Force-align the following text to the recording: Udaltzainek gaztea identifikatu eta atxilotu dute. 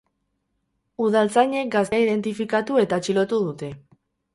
Udaltzainek 1.09 1.71
gaztea 1.77 2.03
identifikatu 2.07 2.85
eta 2.87 3.03
atxilotu 3.05 3.45
dute. 3.51 3.77